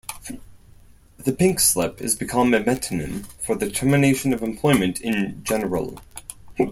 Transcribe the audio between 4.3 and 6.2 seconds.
of employment in general.